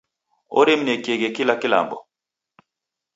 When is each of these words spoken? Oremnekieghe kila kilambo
Oremnekieghe 0.61 1.29
kila 1.35 1.55
kilambo 1.61 1.97